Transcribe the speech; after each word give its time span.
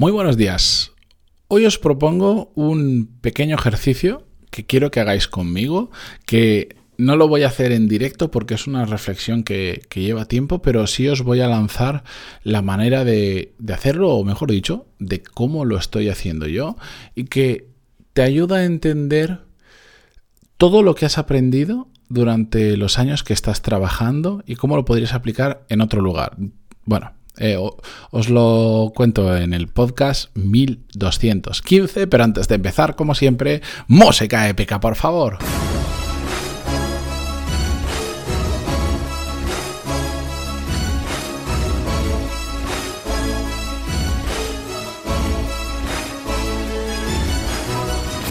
Muy 0.00 0.12
buenos 0.12 0.36
días. 0.36 0.92
Hoy 1.48 1.66
os 1.66 1.76
propongo 1.76 2.52
un 2.54 3.18
pequeño 3.20 3.56
ejercicio 3.56 4.28
que 4.52 4.64
quiero 4.64 4.92
que 4.92 5.00
hagáis 5.00 5.26
conmigo, 5.26 5.90
que 6.24 6.76
no 6.98 7.16
lo 7.16 7.26
voy 7.26 7.42
a 7.42 7.48
hacer 7.48 7.72
en 7.72 7.88
directo 7.88 8.30
porque 8.30 8.54
es 8.54 8.68
una 8.68 8.84
reflexión 8.84 9.42
que, 9.42 9.88
lleva 9.92 10.26
tiempo, 10.26 10.62
pero 10.62 10.86
sí 10.86 11.08
os 11.08 11.22
voy 11.22 11.40
a 11.40 11.48
lanzar 11.48 12.04
la 12.44 12.62
manera 12.62 13.02
de, 13.02 13.54
de 13.58 13.74
hacerlo, 13.74 14.10
o 14.10 14.22
mejor 14.22 14.52
dicho, 14.52 14.86
de 15.00 15.20
cómo 15.20 15.64
lo 15.64 15.76
estoy 15.76 16.10
haciendo 16.10 16.46
yo, 16.46 16.76
y 17.16 17.24
que 17.24 17.66
te 18.12 18.22
ayuda 18.22 18.58
a 18.58 18.66
entender 18.66 19.40
todo 20.58 20.84
lo 20.84 20.94
que 20.94 21.06
has 21.06 21.18
aprendido 21.18 21.88
durante 22.08 22.76
los 22.76 23.00
años 23.00 23.24
que 23.24 23.32
estás 23.32 23.62
trabajando 23.62 24.44
y 24.46 24.54
cómo 24.54 24.76
lo 24.76 24.84
podrías 24.84 25.12
aplicar 25.12 25.66
en 25.68 25.80
otro 25.80 26.00
lugar. 26.02 26.36
Bueno, 26.84 27.17
eh, 27.38 27.56
os 28.10 28.28
lo 28.28 28.92
cuento 28.94 29.36
en 29.36 29.54
el 29.54 29.68
podcast 29.68 30.34
1215, 30.36 32.06
pero 32.06 32.24
antes 32.24 32.48
de 32.48 32.56
empezar, 32.56 32.96
como 32.96 33.14
siempre, 33.14 33.62
música 33.86 34.48
épica, 34.48 34.80
por 34.80 34.96
favor. 34.96 35.38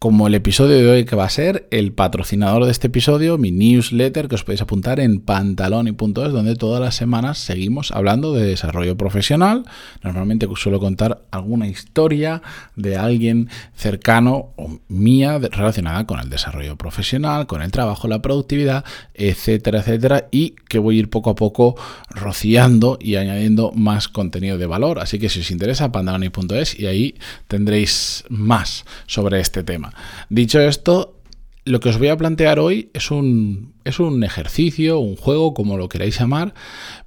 como 0.00 0.28
el 0.28 0.34
episodio 0.34 0.78
de 0.78 0.90
hoy 0.90 1.04
que 1.04 1.14
va 1.14 1.26
a 1.26 1.28
ser 1.28 1.68
el 1.70 1.92
patrocinador 1.92 2.64
de 2.64 2.70
este 2.70 2.86
episodio, 2.86 3.36
mi 3.36 3.50
newsletter 3.50 4.28
que 4.28 4.34
os 4.36 4.44
podéis 4.44 4.62
apuntar 4.62 4.98
en 4.98 5.20
pantaloni.es, 5.20 6.32
donde 6.32 6.56
todas 6.56 6.80
las 6.80 6.94
semanas 6.94 7.36
seguimos 7.36 7.90
hablando 7.92 8.32
de 8.32 8.46
desarrollo 8.46 8.96
profesional. 8.96 9.66
Normalmente 10.02 10.48
suelo 10.56 10.80
contar 10.80 11.26
alguna 11.30 11.68
historia 11.68 12.40
de 12.76 12.96
alguien 12.96 13.50
cercano 13.74 14.54
o 14.56 14.80
mía 14.88 15.38
relacionada 15.38 16.06
con 16.06 16.18
el 16.18 16.30
desarrollo 16.30 16.76
profesional, 16.76 17.46
con 17.46 17.60
el 17.60 17.70
trabajo, 17.70 18.08
la 18.08 18.22
productividad, 18.22 18.86
etcétera, 19.12 19.80
etcétera, 19.80 20.28
y 20.30 20.54
que 20.70 20.78
voy 20.78 20.96
a 20.96 21.00
ir 21.00 21.10
poco 21.10 21.28
a 21.28 21.34
poco 21.34 21.76
rociando 22.08 22.96
y 23.02 23.16
añadiendo 23.16 23.70
más 23.72 24.08
contenido 24.08 24.56
de 24.56 24.64
valor. 24.64 24.98
Así 24.98 25.18
que 25.18 25.28
si 25.28 25.40
os 25.40 25.50
interesa, 25.50 25.92
pantaloni.es 25.92 26.80
y 26.80 26.86
ahí 26.86 27.16
tendréis 27.48 28.24
más 28.30 28.86
sobre 29.06 29.40
este 29.40 29.62
tema. 29.62 29.89
Dicho 30.28 30.60
esto, 30.60 31.20
lo 31.64 31.80
que 31.80 31.90
os 31.90 31.98
voy 31.98 32.08
a 32.08 32.16
plantear 32.16 32.58
hoy 32.58 32.90
es 32.94 33.10
un, 33.10 33.74
es 33.84 34.00
un 34.00 34.24
ejercicio, 34.24 34.98
un 34.98 35.16
juego, 35.16 35.52
como 35.52 35.76
lo 35.76 35.88
queráis 35.88 36.18
llamar, 36.18 36.54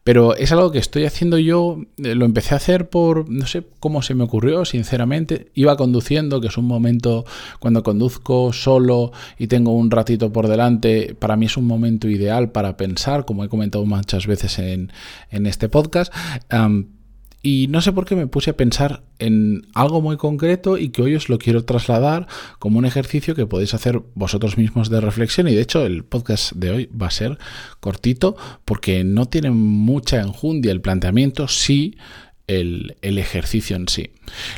pero 0.03 0.35
es 0.35 0.51
algo 0.51 0.71
que 0.71 0.77
estoy 0.77 1.05
haciendo 1.05 1.37
yo, 1.37 1.79
eh, 1.97 2.13
lo 2.15 2.25
empecé 2.25 2.53
a 2.53 2.57
hacer 2.57 2.89
por, 2.89 3.29
no 3.29 3.47
sé 3.47 3.65
cómo 3.79 4.01
se 4.01 4.13
me 4.13 4.23
ocurrió, 4.23 4.63
sinceramente, 4.63 5.51
iba 5.55 5.75
conduciendo, 5.75 6.39
que 6.39 6.47
es 6.47 6.57
un 6.57 6.65
momento 6.65 7.25
cuando 7.59 7.83
conduzco 7.83 8.53
solo 8.53 9.11
y 9.37 9.47
tengo 9.47 9.75
un 9.75 9.89
ratito 9.89 10.31
por 10.31 10.47
delante, 10.47 11.15
para 11.15 11.35
mí 11.35 11.47
es 11.47 11.57
un 11.57 11.65
momento 11.65 12.07
ideal 12.07 12.51
para 12.51 12.77
pensar, 12.77 13.25
como 13.25 13.43
he 13.43 13.49
comentado 13.49 13.85
muchas 13.85 14.27
veces 14.27 14.59
en, 14.59 14.91
este 15.31 15.67
podcast. 15.67 16.13
Y 17.45 17.67
no 17.67 17.81
sé 17.81 17.91
por 17.91 18.05
qué 18.05 18.15
me 18.15 18.25
puse 18.25 18.51
a 18.51 18.57
pensar 18.57 19.03
en 19.19 19.67
algo 19.73 20.01
muy 20.01 20.15
concreto 20.15 20.77
y 20.77 20.89
que 20.89 21.01
hoy 21.01 21.15
os 21.15 21.27
lo 21.27 21.37
quiero 21.37 21.65
trasladar 21.65 22.25
como 22.57 22.79
un 22.79 22.85
ejercicio 22.85 23.35
que 23.35 23.45
podéis 23.45 23.73
hacer 23.73 24.01
vosotros 24.15 24.57
mismos 24.57 24.89
de 24.89 25.01
reflexión. 25.01 25.49
Y 25.49 25.53
de 25.53 25.61
hecho 25.61 25.85
el 25.85 26.05
podcast 26.05 26.53
de 26.53 26.71
hoy 26.71 26.89
va 26.89 27.07
a 27.07 27.11
ser 27.11 27.37
cortito 27.81 28.37
porque 28.63 29.03
no 29.03 29.25
tiene 29.25 29.51
mucha 29.51 30.21
enjundia 30.21 30.71
el 30.71 30.79
planteamiento, 30.79 31.49
sí 31.49 31.97
el, 32.47 32.95
el 33.01 33.17
ejercicio 33.17 33.75
en 33.75 33.89
sí. 33.89 34.11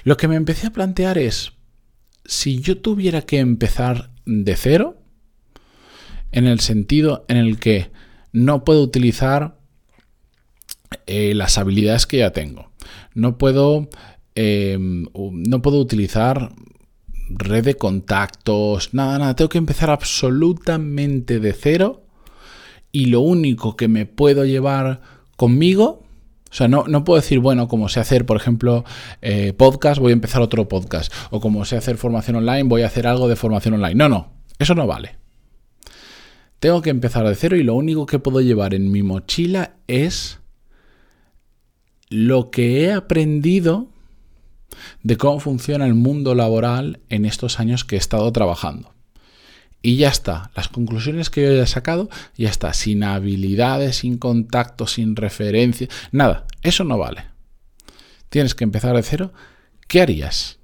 Lo 0.03 0.16
que 0.16 0.28
me 0.28 0.35
empecé 0.35 0.68
a 0.68 0.74
plantear 0.74 1.18
es, 1.18 1.53
si 2.24 2.59
yo 2.59 2.78
tuviera 2.78 3.24
que 3.24 3.40
empezar 3.40 4.12
de 4.28 4.56
cero, 4.56 5.01
en 6.31 6.45
el 6.45 6.59
sentido 6.59 7.25
en 7.29 7.38
el 7.38 7.57
que 7.57 7.90
no 8.31 8.63
puedo 8.63 8.84
utilizar 8.84 9.57
eh, 11.07 11.34
las 11.35 11.57
habilidades 11.57 12.06
que 12.06 12.18
ya 12.18 12.31
tengo. 12.31 12.72
No 13.13 13.38
puedo, 13.38 13.90
em, 14.35 15.06
no 15.13 15.62
puedo 15.62 15.79
utilizar 15.79 16.51
red 17.29 17.63
de 17.63 17.75
contactos, 17.75 18.94
nada, 18.94 19.18
nada. 19.18 19.35
Tengo 19.35 19.50
que 19.50 19.57
empezar 19.57 19.90
absolutamente 19.90 21.40
de 21.40 21.53
cero 21.53 22.03
y 22.91 23.07
lo 23.07 23.22
único 23.22 23.75
que 23.75 23.88
me 23.88 24.06
puedo 24.06 24.45
llevar 24.45 25.01
conmigo, 25.35 26.03
o 26.50 26.53
sea, 26.57 26.68
no, 26.68 26.85
no 26.88 27.03
puedo 27.03 27.19
decir, 27.19 27.40
bueno, 27.40 27.68
como 27.68 27.90
sé 27.90 28.00
hacer, 28.00 28.25
por 28.25 28.38
ejemplo, 28.38 28.85
eh, 29.22 29.51
podcast, 29.51 30.00
voy 30.00 30.12
a 30.12 30.13
empezar 30.13 30.41
otro 30.41 30.69
podcast. 30.69 31.12
O 31.29 31.41
como 31.41 31.66
sé 31.66 31.75
hacer 31.75 31.97
formación 31.97 32.38
online, 32.38 32.63
voy 32.63 32.84
a 32.84 32.88
hacer 32.88 33.07
algo 33.07 33.28
de 33.28 33.35
formación 33.35 33.74
online. 33.74 33.95
No, 33.95 34.07
no, 34.07 34.31
eso 34.59 34.74
no 34.75 34.88
vale. 34.88 35.18
Tengo 36.59 36.81
que 36.81 36.90
empezar 36.91 37.28
de 37.28 37.35
cero 37.35 37.57
y 37.57 37.63
lo 37.63 37.75
único 37.75 38.06
que 38.06 38.19
puedo 38.19 38.40
llevar 38.40 38.74
en 38.74 38.90
mi 38.90 39.03
mochila 39.03 39.75
es 39.88 40.40
lo 42.10 42.52
que 42.52 42.84
he 42.84 42.94
aprendido 42.94 43.88
de 45.04 45.18
cómo 45.18 45.40
funciona 45.40 45.86
el 45.86 45.94
mundo 45.94 46.36
laboral 46.36 47.00
en 47.10 47.26
estos 47.26 47.60
años 47.60 47.86
que 47.86 47.96
he 47.96 48.00
estado 48.00 48.32
trabajando. 48.32 48.94
Y 49.82 49.98
ya 49.98 50.10
está, 50.10 50.50
las 50.56 50.68
conclusiones 50.68 51.30
que 51.30 51.44
yo 51.44 51.52
haya 51.52 51.68
sacado, 51.68 52.10
ya 52.36 52.50
está, 52.50 52.74
sin 52.74 53.04
habilidades, 53.04 53.98
sin 53.98 54.18
contacto, 54.18 54.88
sin 54.88 55.16
referencia, 55.16 55.88
nada, 56.12 56.48
eso 56.64 56.84
no 56.84 56.98
vale. 56.98 57.26
Tienes 58.30 58.56
que 58.56 58.64
empezar 58.64 58.96
de 58.96 59.04
cero. 59.04 59.32
¿Qué 59.88 60.02
harías? 60.02 60.58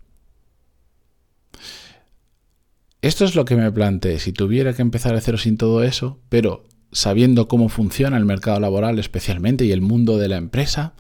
Esto 3.02 3.26
es 3.26 3.36
lo 3.36 3.46
que 3.46 3.56
me 3.56 3.72
planteé. 3.72 4.20
Si 4.20 4.34
tuviera 4.34 4.74
que 4.74 4.82
empezar 4.82 5.14
de 5.14 5.22
cero 5.22 5.38
sin 5.38 5.58
todo 5.58 5.84
eso, 5.84 6.20
pero 6.30 6.64
sabiendo 6.92 7.48
cómo 7.48 7.70
funciona 7.70 8.18
el 8.18 8.26
mercado 8.26 8.60
laboral 8.60 9.00
especialmente 9.00 9.66
y 9.66 9.72
el 9.72 9.82
mundo 9.82 10.18
de 10.18 10.28
la 10.30 10.38
empresa, 10.38 10.94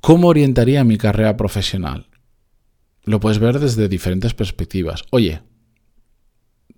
¿Cómo 0.00 0.28
orientaría 0.28 0.84
mi 0.84 0.98
carrera 0.98 1.36
profesional? 1.36 2.08
Lo 3.04 3.20
puedes 3.20 3.38
ver 3.38 3.58
desde 3.58 3.88
diferentes 3.88 4.34
perspectivas. 4.34 5.04
Oye, 5.10 5.42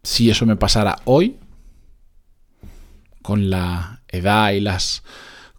si 0.03 0.31
eso 0.31 0.47
me 0.47 0.57
pasara 0.57 0.97
hoy, 1.05 1.39
con 3.23 3.51
la 3.51 4.03
edad 4.09 4.53
y 4.53 4.61
las 4.61 5.03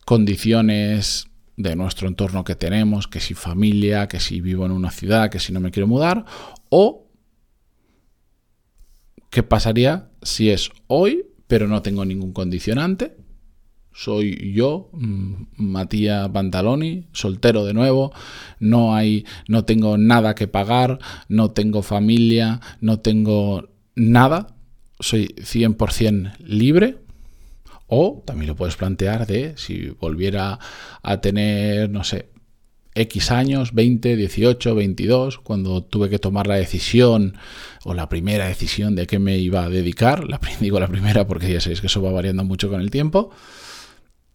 condiciones 0.05 1.27
de 1.57 1.75
nuestro 1.75 2.07
entorno 2.07 2.43
que 2.43 2.55
tenemos, 2.55 3.07
que 3.07 3.19
si 3.19 3.33
familia, 3.33 4.07
que 4.07 4.19
si 4.19 4.41
vivo 4.41 4.65
en 4.65 4.71
una 4.71 4.91
ciudad, 4.91 5.29
que 5.29 5.39
si 5.39 5.51
no 5.51 5.59
me 5.59 5.71
quiero 5.71 5.87
mudar, 5.87 6.25
o 6.69 7.07
qué 9.29 9.43
pasaría 9.43 10.09
si 10.21 10.49
es 10.49 10.71
hoy, 10.87 11.25
pero 11.47 11.67
no 11.67 11.81
tengo 11.81 12.05
ningún 12.05 12.31
condicionante, 12.31 13.17
soy 13.99 14.53
yo, 14.53 14.89
mm, 14.93 15.33
Matías 15.57 16.29
Pantaloni, 16.29 17.07
soltero 17.11 17.65
de 17.65 17.73
nuevo, 17.73 18.13
no 18.59 18.95
hay, 18.95 19.25
no 19.49 19.65
tengo 19.65 19.97
nada 19.97 20.35
que 20.35 20.47
pagar, 20.47 20.99
no 21.27 21.51
tengo 21.51 21.81
familia, 21.81 22.61
no 22.79 23.01
tengo 23.01 23.67
nada, 23.95 24.55
soy 25.01 25.35
100% 25.37 26.37
libre. 26.39 26.99
O 27.87 28.23
también 28.25 28.47
lo 28.47 28.55
puedes 28.55 28.77
plantear 28.77 29.25
de 29.27 29.57
si 29.57 29.89
volviera 29.99 30.59
a 31.01 31.19
tener, 31.19 31.89
no 31.89 32.03
sé, 32.03 32.29
X 32.95 33.31
años, 33.31 33.73
20, 33.73 34.15
18, 34.15 34.75
22, 34.75 35.39
cuando 35.39 35.83
tuve 35.83 36.09
que 36.09 36.19
tomar 36.19 36.47
la 36.47 36.55
decisión 36.55 37.35
o 37.83 37.93
la 37.93 38.07
primera 38.07 38.47
decisión 38.47 38.95
de 38.95 39.07
qué 39.07 39.19
me 39.19 39.39
iba 39.39 39.65
a 39.65 39.69
dedicar, 39.69 40.23
la, 40.29 40.39
digo 40.61 40.79
la 40.79 40.87
primera 40.87 41.27
porque 41.27 41.51
ya 41.51 41.59
sabéis 41.59 41.81
que 41.81 41.87
eso 41.87 42.01
va 42.01 42.11
variando 42.11 42.45
mucho 42.45 42.69
con 42.69 42.79
el 42.79 42.91
tiempo, 42.91 43.31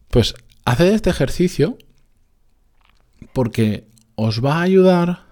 pues 0.09 0.35
haced 0.65 0.93
este 0.93 1.11
ejercicio 1.11 1.79
porque 3.33 3.87
os 4.15 4.45
va 4.45 4.57
a 4.59 4.63
ayudar 4.63 5.25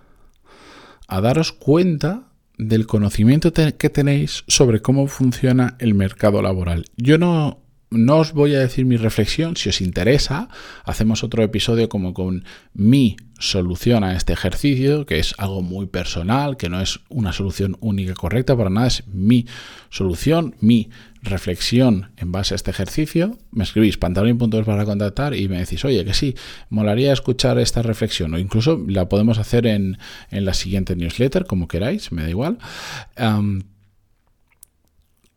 a 1.08 1.20
daros 1.20 1.52
cuenta 1.52 2.28
del 2.58 2.86
conocimiento 2.86 3.52
que 3.52 3.90
tenéis 3.90 4.44
sobre 4.46 4.80
cómo 4.80 5.06
funciona 5.06 5.76
el 5.78 5.94
mercado 5.94 6.42
laboral. 6.42 6.84
Yo 6.96 7.18
no 7.18 7.61
no 7.92 8.18
os 8.18 8.32
voy 8.32 8.54
a 8.54 8.58
decir 8.58 8.84
mi 8.84 8.96
reflexión, 8.96 9.56
si 9.56 9.68
os 9.68 9.80
interesa, 9.80 10.48
hacemos 10.84 11.22
otro 11.22 11.42
episodio 11.42 11.88
como 11.88 12.14
con 12.14 12.44
mi 12.74 13.16
solución 13.38 14.04
a 14.04 14.16
este 14.16 14.32
ejercicio, 14.32 15.04
que 15.04 15.18
es 15.18 15.34
algo 15.36 15.62
muy 15.62 15.86
personal, 15.86 16.56
que 16.56 16.68
no 16.68 16.80
es 16.80 17.00
una 17.08 17.32
solución 17.32 17.76
única 17.80 18.14
correcta 18.14 18.56
para 18.56 18.70
nada, 18.70 18.86
es 18.86 19.06
mi 19.08 19.46
solución, 19.90 20.54
mi 20.60 20.90
reflexión 21.22 22.12
en 22.16 22.32
base 22.32 22.54
a 22.54 22.56
este 22.56 22.70
ejercicio. 22.70 23.38
Me 23.50 23.64
escribís 23.64 23.98
pantalón.es 23.98 24.64
para 24.64 24.84
contactar 24.84 25.34
y 25.34 25.48
me 25.48 25.58
decís, 25.58 25.84
oye, 25.84 26.04
que 26.04 26.14
sí, 26.14 26.34
molaría 26.70 27.12
escuchar 27.12 27.58
esta 27.58 27.82
reflexión, 27.82 28.32
o 28.34 28.38
incluso 28.38 28.82
la 28.86 29.08
podemos 29.08 29.38
hacer 29.38 29.66
en, 29.66 29.98
la 30.30 30.54
siguiente 30.54 30.96
newsletter, 30.96 31.44
como 31.44 31.68
queráis, 31.68 32.12
me 32.12 32.22
da 32.22 32.30
igual. 32.30 32.58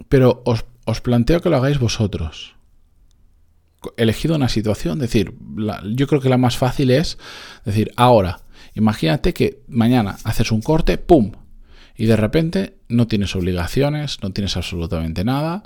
pero 0.09 0.43
os 0.45 0.63
os 0.85 1.01
planteo 1.01 1.41
que 1.41 1.49
lo 1.49 1.57
hagáis 1.57 1.79
vosotros. 1.79 2.55
Elegido 3.97 4.35
una 4.35 4.49
situación, 4.49 4.97
decir, 4.97 5.33
yo 5.95 6.07
creo 6.07 6.21
que 6.21 6.29
la 6.29 6.37
más 6.37 6.57
fácil 6.57 6.89
es 6.91 7.17
decir, 7.65 7.91
ahora, 7.97 8.41
imagínate 8.73 9.33
que 9.33 9.61
mañana 9.67 10.17
haces 10.23 10.51
un 10.51 10.61
corte, 10.61 10.97
¡pum! 10.97 11.33
Y 11.97 12.05
de 12.05 12.15
repente 12.15 12.77
no 12.89 13.07
tienes 13.07 13.35
obligaciones, 13.35 14.21
no 14.21 14.31
tienes 14.31 14.57
absolutamente 14.57 15.23
nada, 15.23 15.63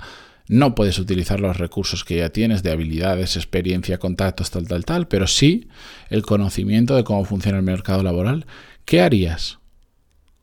no 0.48 0.74
puedes 0.74 0.98
utilizar 0.98 1.40
los 1.40 1.58
recursos 1.58 2.04
que 2.04 2.16
ya 2.16 2.30
tienes 2.30 2.62
de 2.62 2.72
habilidades, 2.72 3.36
experiencia, 3.36 3.98
contactos, 3.98 4.50
tal, 4.50 4.66
tal, 4.66 4.84
tal, 4.84 5.08
pero 5.08 5.26
sí 5.26 5.68
el 6.08 6.22
conocimiento 6.22 6.96
de 6.96 7.04
cómo 7.04 7.24
funciona 7.24 7.58
el 7.58 7.64
mercado 7.64 8.02
laboral. 8.02 8.46
¿Qué 8.84 9.00
harías? 9.00 9.60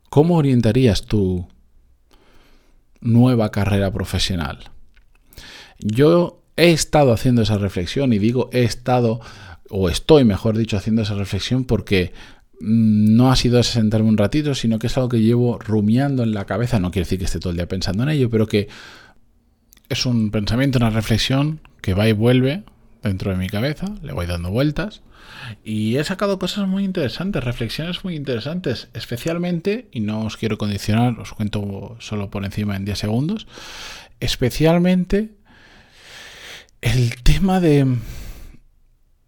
¿Cómo 0.08 0.36
orientarías 0.36 1.04
tu, 1.04 1.46
nueva 3.00 3.50
carrera 3.50 3.92
profesional. 3.92 4.70
Yo 5.78 6.42
he 6.56 6.72
estado 6.72 7.12
haciendo 7.12 7.42
esa 7.42 7.58
reflexión 7.58 8.12
y 8.12 8.18
digo 8.18 8.50
he 8.52 8.64
estado, 8.64 9.20
o 9.70 9.88
estoy 9.88 10.24
mejor 10.24 10.56
dicho, 10.56 10.76
haciendo 10.76 11.02
esa 11.02 11.14
reflexión 11.14 11.64
porque 11.64 12.12
mm, 12.60 13.14
no 13.16 13.30
ha 13.30 13.36
sido 13.36 13.62
sentarme 13.62 14.08
un 14.08 14.18
ratito, 14.18 14.54
sino 14.54 14.78
que 14.78 14.88
es 14.88 14.96
algo 14.96 15.08
que 15.08 15.22
llevo 15.22 15.58
rumiando 15.58 16.22
en 16.22 16.32
la 16.32 16.46
cabeza. 16.46 16.80
No 16.80 16.90
quiere 16.90 17.04
decir 17.04 17.18
que 17.18 17.26
esté 17.26 17.38
todo 17.38 17.50
el 17.50 17.56
día 17.56 17.68
pensando 17.68 18.02
en 18.02 18.08
ello, 18.10 18.28
pero 18.30 18.46
que 18.46 18.68
es 19.88 20.06
un 20.06 20.30
pensamiento, 20.30 20.78
una 20.78 20.90
reflexión 20.90 21.60
que 21.80 21.94
va 21.94 22.08
y 22.08 22.12
vuelve 22.12 22.64
dentro 23.02 23.30
de 23.30 23.36
mi 23.36 23.48
cabeza, 23.48 23.86
le 24.02 24.12
voy 24.12 24.26
dando 24.26 24.50
vueltas 24.50 25.02
y 25.64 25.96
he 25.96 26.04
sacado 26.04 26.38
cosas 26.38 26.66
muy 26.66 26.84
interesantes, 26.84 27.44
reflexiones 27.44 28.04
muy 28.04 28.16
interesantes, 28.16 28.88
especialmente, 28.94 29.88
y 29.92 30.00
no 30.00 30.22
os 30.22 30.36
quiero 30.36 30.58
condicionar, 30.58 31.18
os 31.18 31.32
cuento 31.32 31.96
solo 32.00 32.30
por 32.30 32.44
encima 32.44 32.76
en 32.76 32.84
10 32.84 32.98
segundos, 32.98 33.46
especialmente 34.20 35.30
el 36.80 37.22
tema 37.22 37.60
de, 37.60 37.96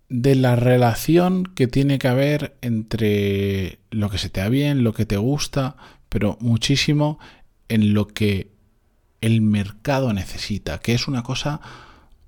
de 0.08 0.34
la 0.34 0.56
relación 0.56 1.44
que 1.44 1.66
tiene 1.66 1.98
que 1.98 2.08
haber 2.08 2.56
entre 2.60 3.80
lo 3.90 4.10
que 4.10 4.18
se 4.18 4.30
te 4.30 4.40
da 4.40 4.48
bien, 4.48 4.84
lo 4.84 4.94
que 4.94 5.06
te 5.06 5.16
gusta, 5.16 5.76
pero 6.08 6.36
muchísimo 6.40 7.18
en 7.68 7.94
lo 7.94 8.08
que 8.08 8.50
el 9.20 9.42
mercado 9.42 10.12
necesita, 10.12 10.78
que 10.78 10.94
es 10.94 11.08
una 11.08 11.22
cosa 11.22 11.60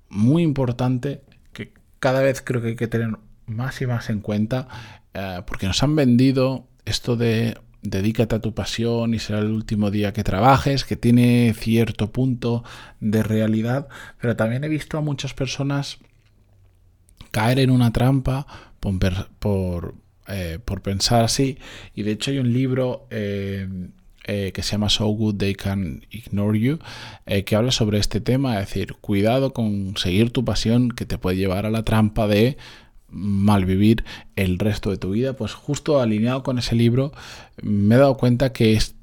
muy 0.09 0.43
importante 0.43 1.23
que 1.53 1.73
cada 1.99 2.21
vez 2.21 2.41
creo 2.41 2.61
que 2.61 2.69
hay 2.69 2.75
que 2.75 2.87
tener 2.87 3.17
más 3.45 3.81
y 3.81 3.87
más 3.87 4.09
en 4.09 4.19
cuenta 4.19 4.67
eh, 5.13 5.41
porque 5.45 5.67
nos 5.67 5.81
han 5.83 5.95
vendido 5.95 6.67
esto 6.85 7.15
de 7.15 7.57
dedícate 7.83 8.35
a 8.35 8.39
tu 8.39 8.53
pasión 8.53 9.13
y 9.13 9.19
será 9.19 9.39
el 9.39 9.51
último 9.51 9.91
día 9.91 10.13
que 10.13 10.23
trabajes, 10.23 10.85
que 10.85 10.95
tiene 10.95 11.53
cierto 11.57 12.11
punto 12.11 12.63
de 12.99 13.23
realidad, 13.23 13.87
pero 14.19 14.35
también 14.35 14.63
he 14.63 14.69
visto 14.69 14.97
a 14.97 15.01
muchas 15.01 15.33
personas 15.33 15.99
caer 17.31 17.59
en 17.59 17.71
una 17.71 17.91
trampa 17.91 18.47
por, 18.79 19.29
por, 19.39 19.95
eh, 20.27 20.59
pensar 20.81 21.23
así. 21.23 21.57
Y 21.93 22.03
de 22.03 22.11
hecho 22.11 22.31
hay 22.31 22.39
un 22.39 22.53
libro 22.53 23.07
eh, 23.09 23.67
que 24.23 24.53
se 24.55 24.71
llama 24.71 24.89
So 24.89 25.07
Good 25.07 25.35
They 25.35 25.55
Can 25.55 26.05
Ignore 26.09 26.59
You, 26.59 26.79
que 27.45 27.55
habla 27.55 27.71
sobre 27.71 27.99
este 27.99 28.21
tema, 28.21 28.59
es 28.59 28.67
decir, 28.67 28.95
cuidado 29.01 29.53
con 29.53 29.97
seguir 29.97 30.31
tu 30.31 30.45
pasión 30.45 30.89
que 30.89 31.05
te 31.05 31.17
puede 31.17 31.37
llevar 31.37 31.65
a 31.65 31.71
la 31.71 31.83
trampa 31.83 32.27
de 32.27 32.57
malvivir 33.09 34.03
el 34.35 34.57
resto 34.59 34.89
de 34.89 34.97
tu 34.97 35.11
vida, 35.11 35.33
pues 35.33 35.53
justo 35.53 35.99
alineado 36.01 36.41
con 36.41 36.57
ese 36.57 36.75
libro 36.75 37.11
me 37.61 37.95
he 37.95 37.97
dado 37.99 38.17
cuenta 38.17 38.53
que 38.53 38.73
es 38.73 38.95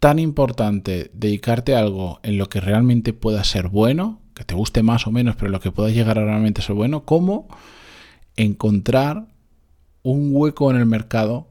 tan 0.00 0.18
importante 0.18 1.10
dedicarte 1.12 1.74
a 1.74 1.80
algo 1.80 2.20
en 2.22 2.38
lo 2.38 2.48
que 2.48 2.60
realmente 2.60 3.12
pueda 3.12 3.44
ser 3.44 3.68
bueno, 3.68 4.20
que 4.34 4.44
te 4.44 4.54
guste 4.54 4.82
más 4.82 5.06
o 5.06 5.12
menos, 5.12 5.36
pero 5.36 5.50
lo 5.50 5.60
que 5.60 5.72
pueda 5.72 5.90
llegar 5.90 6.18
a 6.18 6.24
realmente 6.24 6.62
ser 6.62 6.74
bueno, 6.74 7.04
como 7.04 7.48
encontrar 8.36 9.26
un 10.02 10.30
hueco 10.32 10.70
en 10.70 10.76
el 10.76 10.86
mercado 10.86 11.48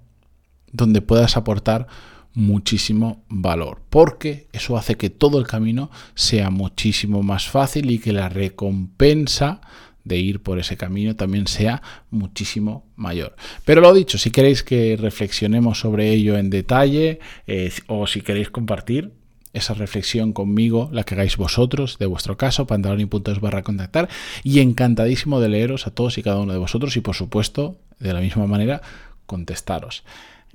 donde 0.72 1.02
puedas 1.02 1.38
aportar 1.38 1.88
muchísimo 2.38 3.24
valor, 3.30 3.82
porque 3.90 4.46
eso 4.54 4.78
hace 4.78 4.96
que 4.96 5.10
todo 5.10 5.40
el 5.40 5.48
camino 5.48 5.90
sea 6.14 6.52
muchísimo 6.52 7.24
más 7.24 7.50
fácil 7.50 7.90
y 7.90 7.98
que 7.98 8.14
la 8.14 8.30
recompensa 8.30 9.60
de 10.04 10.18
ir 10.18 10.40
por 10.42 10.60
ese 10.60 10.78
camino 10.78 11.16
también 11.16 11.48
sea 11.48 11.82
muchísimo 12.12 12.86
mayor. 12.96 13.36
Pero 13.66 13.82
lo 13.82 13.92
dicho, 13.92 14.20
si 14.20 14.30
queréis 14.30 14.62
que 14.62 14.96
reflexionemos 15.02 15.80
sobre 15.80 16.12
ello 16.12 16.38
en 16.38 16.52
detalle 16.52 17.20
eh, 17.48 17.72
o 17.88 18.06
si 18.06 18.22
queréis 18.22 18.52
compartir 18.52 19.14
esa 19.54 19.74
reflexión 19.74 20.32
conmigo, 20.32 20.90
la 20.94 21.04
que 21.04 21.16
hagáis 21.16 21.38
vosotros, 21.38 21.98
de 21.98 22.06
vuestro 22.06 22.38
caso, 22.38 22.68
pantaloni.es 22.68 23.42
barra 23.42 23.64
contactar, 23.64 24.10
y 24.44 24.60
encantadísimo 24.60 25.40
de 25.40 25.50
leeros 25.50 25.88
a 25.88 25.92
todos 25.92 26.20
y 26.20 26.22
cada 26.22 26.38
uno 26.38 26.54
de 26.54 26.60
vosotros 26.60 26.96
y 26.98 27.02
por 27.02 27.16
supuesto, 27.16 27.80
de 28.00 28.14
la 28.14 28.22
misma 28.22 28.46
manera, 28.46 28.84
contestaros. 29.26 30.04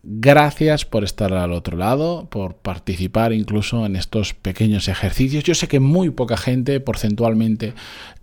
Gracias 0.05 0.85
por 0.85 1.05
estar 1.05 1.33
al 1.33 1.53
otro 1.53 1.77
lado, 1.77 2.27
por 2.29 2.57
participar 2.57 3.33
incluso 3.33 3.87
en 3.87 3.95
estos 3.95 4.35
pequeños 4.35 4.89
ejercicios. 4.89 5.45
Yo 5.45 5.55
sé 5.55 5.69
que 5.69 5.79
muy 5.79 6.11
poca 6.11 6.37
gente 6.37 6.81
porcentualmente 6.81 7.75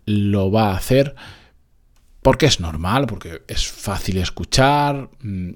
lo 0.05 0.51
va 0.51 0.71
a 0.71 0.75
hacer 0.75 1.15
porque 2.21 2.47
es 2.47 2.59
normal, 2.59 3.07
porque 3.07 3.43
es 3.47 3.65
fácil 3.67 4.17
escuchar, 4.17 5.09
mm, 5.21 5.51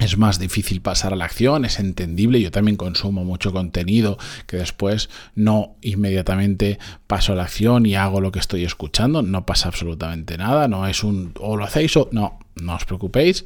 es 0.00 0.16
más 0.16 0.38
difícil 0.38 0.80
pasar 0.80 1.12
a 1.12 1.16
la 1.16 1.24
acción, 1.24 1.64
es 1.64 1.78
entendible. 1.78 2.40
Yo 2.40 2.50
también 2.50 2.76
consumo 2.76 3.24
mucho 3.24 3.52
contenido 3.52 4.18
que 4.46 4.56
después 4.56 5.08
no 5.34 5.76
inmediatamente 5.82 6.78
paso 7.06 7.32
a 7.32 7.36
la 7.36 7.44
acción 7.44 7.86
y 7.86 7.96
hago 7.96 8.20
lo 8.20 8.30
que 8.32 8.38
estoy 8.38 8.64
escuchando. 8.64 9.22
No 9.22 9.44
pasa 9.44 9.68
absolutamente 9.68 10.36
nada, 10.36 10.68
no 10.68 10.86
es 10.86 11.02
un 11.02 11.32
o 11.40 11.56
lo 11.56 11.64
hacéis 11.64 11.96
o 11.96 12.08
no, 12.12 12.38
no 12.56 12.74
os 12.74 12.84
preocupéis. 12.84 13.44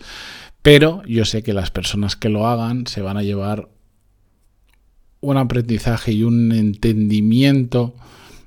Pero 0.63 1.03
yo 1.07 1.25
sé 1.25 1.43
que 1.43 1.53
las 1.53 1.71
personas 1.71 2.17
que 2.17 2.29
lo 2.29 2.47
hagan 2.47 2.87
se 2.87 3.03
van 3.03 3.17
a 3.17 3.23
llevar 3.23 3.69
un 5.21 5.37
aprendizaje 5.37 6.13
y 6.13 6.23
un 6.23 6.53
entendimiento. 6.53 7.95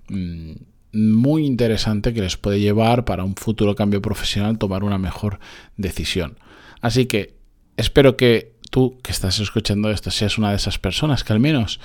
Mm, 0.10 0.52
muy 0.94 1.46
interesante 1.46 2.14
que 2.14 2.22
les 2.22 2.38
puede 2.38 2.60
llevar 2.62 3.04
para 3.04 3.26
un 3.26 3.36
futuro 3.36 3.76
cambio 3.76 4.02
profesional 4.02 4.58
tomar 4.58 4.84
una 4.84 4.98
mejor 4.98 5.40
decisión. 5.76 6.38
Así 6.80 7.06
que 7.06 7.36
espero 7.76 8.16
que 8.16 8.54
tú 8.72 8.98
que 9.04 9.12
estás 9.12 9.40
escuchando 9.40 9.92
esto 9.92 10.10
seas 10.10 10.38
una 10.38 10.52
de 10.52 10.56
esas 10.56 10.80
personas 10.80 11.24
que 11.26 11.34
al 11.34 11.42
menos 11.42 11.82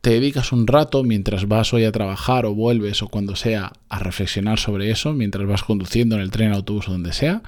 te 0.00 0.10
dedicas 0.10 0.52
un 0.52 0.66
rato 0.66 1.04
mientras 1.04 1.46
vas 1.46 1.72
hoy 1.72 1.84
a 1.84 1.92
trabajar 1.92 2.46
o 2.46 2.54
vuelves 2.54 3.02
o 3.02 3.08
cuando 3.08 3.36
sea 3.36 3.72
a 3.88 3.98
reflexionar 3.98 4.58
sobre 4.58 4.90
eso, 4.90 5.12
mientras 5.12 5.46
vas 5.46 5.62
conduciendo 5.62 6.16
en 6.16 6.22
el 6.22 6.30
tren, 6.30 6.52
autobús 6.52 6.88
o 6.88 6.92
donde 6.92 7.12
sea, 7.12 7.42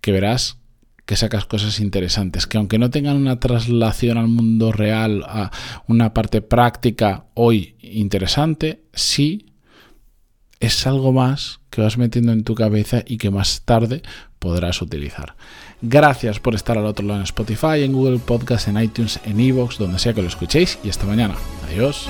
que 0.00 0.12
verás 0.12 0.58
que 1.06 1.16
sacas 1.16 1.46
cosas 1.46 1.80
interesantes, 1.80 2.46
que 2.46 2.56
aunque 2.56 2.78
no 2.78 2.90
tengan 2.90 3.16
una 3.16 3.38
traslación 3.38 4.16
al 4.18 4.28
mundo 4.28 4.72
real, 4.72 5.22
a 5.26 5.50
una 5.86 6.14
parte 6.14 6.40
práctica 6.40 7.26
hoy 7.34 7.76
interesante, 7.80 8.84
sí 8.94 9.46
es 10.60 10.86
algo 10.86 11.12
más 11.12 11.60
que 11.70 11.82
vas 11.82 11.98
metiendo 11.98 12.32
en 12.32 12.44
tu 12.44 12.54
cabeza 12.54 13.02
y 13.06 13.18
que 13.18 13.30
más 13.30 13.62
tarde 13.64 14.02
podrás 14.38 14.80
utilizar. 14.80 15.36
Gracias 15.82 16.40
por 16.40 16.54
estar 16.54 16.78
al 16.78 16.86
otro 16.86 17.06
lado 17.06 17.20
en 17.20 17.24
Spotify, 17.24 17.82
en 17.82 17.92
Google 17.92 18.18
Podcast, 18.18 18.68
en 18.68 18.80
iTunes, 18.80 19.20
en 19.24 19.40
Evox, 19.40 19.78
donde 19.78 19.98
sea 19.98 20.14
que 20.14 20.22
lo 20.22 20.28
escuchéis 20.28 20.78
y 20.82 20.88
hasta 20.88 21.04
mañana. 21.04 21.34
Adiós. 21.66 22.08